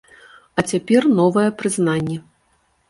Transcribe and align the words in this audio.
А 0.61 0.63
цяпер 0.71 1.01
новае 1.21 1.47
прызнанне. 1.61 2.17